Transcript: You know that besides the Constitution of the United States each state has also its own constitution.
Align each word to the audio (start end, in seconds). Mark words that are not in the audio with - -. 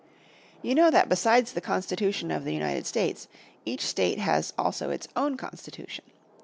You 0.63 0.73
know 0.73 0.89
that 0.89 1.09
besides 1.09 1.53
the 1.53 1.61
Constitution 1.61 2.31
of 2.31 2.43
the 2.43 2.55
United 2.55 2.87
States 2.87 3.27
each 3.65 3.85
state 3.85 4.17
has 4.17 4.51
also 4.57 4.89
its 4.89 5.07
own 5.15 5.37
constitution. 5.37 6.05